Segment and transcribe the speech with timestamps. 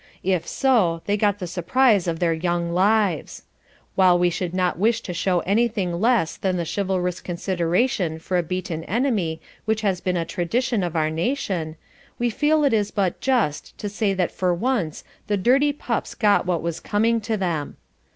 [0.23, 3.43] If so, they got the surprise of their young lives.
[3.93, 8.41] While we should not wish to show anything less than the chivalrous consideration for a
[8.41, 11.75] beaten enemy which has been a tradition of our nation,
[12.17, 16.47] we feel it is but just to say that for once the dirty pups got
[16.47, 17.77] what was coming to them.